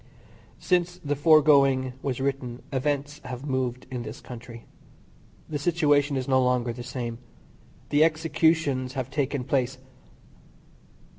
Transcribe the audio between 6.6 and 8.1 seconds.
the same. The